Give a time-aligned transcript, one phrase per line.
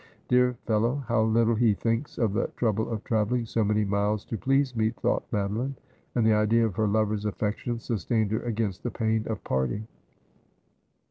[0.29, 4.25] 'Dear fellow, how little he thinks of the trouble of travel ling so many miles
[4.25, 5.75] to please me,' thought Madoline;
[6.15, 9.85] and the idea of her lover's afEection sustained her against the pain of parting.